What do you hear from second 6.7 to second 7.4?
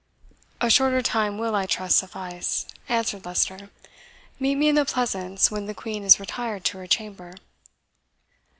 her chamber."